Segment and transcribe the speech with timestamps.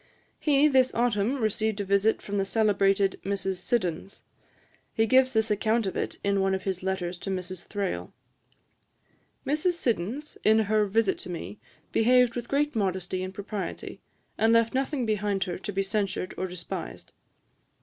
[0.39, 3.57] He this autumn received a visit from the celebrated Mrs.
[3.57, 4.23] Siddons.
[4.91, 7.67] He gives this account of it in one of his letters to Mrs.
[7.67, 8.11] Thrale:
[9.45, 9.73] 'Mrs.
[9.73, 11.59] Siddons, in her visit to me,
[11.91, 14.01] behaved with great modesty and propriety,
[14.39, 17.13] and left nothing behind her to be censured or despised.